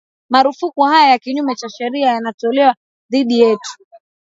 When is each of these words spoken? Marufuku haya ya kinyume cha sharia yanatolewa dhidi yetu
Marufuku 0.29 0.81
haya 0.83 1.09
ya 1.11 1.17
kinyume 1.19 1.55
cha 1.55 1.69
sharia 1.69 2.09
yanatolewa 2.11 2.75
dhidi 3.09 3.39
yetu 3.39 3.71